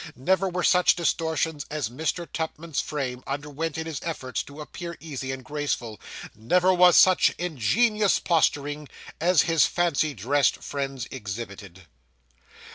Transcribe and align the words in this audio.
Never 0.15 0.49
were 0.49 0.63
such 0.63 0.95
distortions 0.95 1.67
as 1.69 1.89
Mr. 1.89 2.25
Tupman's 2.33 2.81
frame 2.81 3.23
underwent 3.27 3.77
in 3.77 3.85
his 3.85 3.99
efforts 4.01 4.41
to 4.41 4.59
appear 4.59 4.97
easy 4.99 5.31
and 5.31 5.43
graceful 5.45 6.01
never 6.35 6.73
was 6.73 6.97
such 6.97 7.29
ingenious 7.37 8.17
posturing, 8.17 8.87
as 9.19 9.43
his 9.43 9.67
fancy 9.67 10.15
dressed 10.15 10.63
friends 10.63 11.07
exhibited. 11.11 11.83